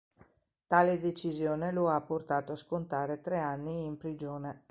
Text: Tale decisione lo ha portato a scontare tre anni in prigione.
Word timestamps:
Tale 0.65 0.99
decisione 0.99 1.71
lo 1.71 1.89
ha 1.89 2.01
portato 2.01 2.53
a 2.53 2.55
scontare 2.55 3.21
tre 3.21 3.37
anni 3.37 3.85
in 3.85 3.97
prigione. 3.97 4.59